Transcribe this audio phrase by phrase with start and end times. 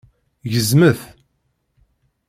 [0.51, 0.99] Gezmet!